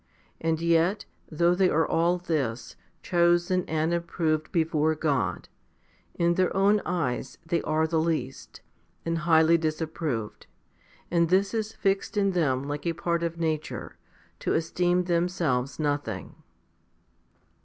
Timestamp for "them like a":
12.31-12.93